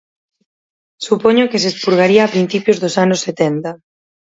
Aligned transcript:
Supoño 1.07 1.49
que 1.51 1.61
se 1.63 1.69
expurgaría 1.71 2.21
a 2.23 2.33
principios 2.35 2.77
dos 2.83 2.95
anos 3.05 3.23
setenta. 3.27 3.71